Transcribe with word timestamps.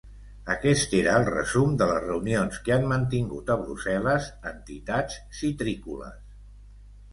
Aquest 0.51 0.95
era 0.99 1.11
el 1.19 1.27
resum 1.27 1.75
de 1.81 1.87
les 1.91 2.01
reunions 2.05 2.57
que 2.65 2.73
han 2.77 2.89
mantingut 2.93 3.53
a 3.55 3.59
Brussel·les 3.61 4.33
entitats 4.55 5.23
citrícoles. 5.43 6.19